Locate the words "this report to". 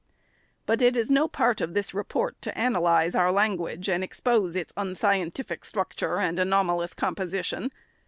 1.75-2.57